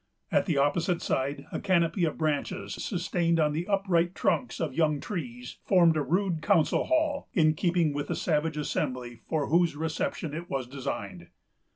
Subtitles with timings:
[0.31, 4.99] At the opposite side, a canopy of branches, sustained on the upright trunks of young
[4.99, 10.33] trees, formed a rude council hall, in keeping with the savage assembly for whose reception
[10.33, 11.27] it was designed.